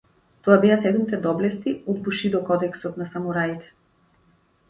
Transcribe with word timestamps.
Тоа 0.45 0.53
беа 0.61 0.77
седумте 0.83 1.19
доблести 1.25 1.73
од 1.93 2.01
бушидо 2.07 2.41
кодексот 2.49 2.99
на 3.01 3.09
самураите. 3.13 3.69